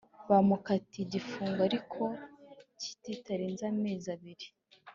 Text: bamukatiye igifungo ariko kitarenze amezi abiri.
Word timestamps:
bamukatiye 0.29 1.03
igifungo 1.05 1.59
ariko 1.69 2.01
kitarenze 3.05 3.63
amezi 3.73 4.07
abiri. 4.15 4.47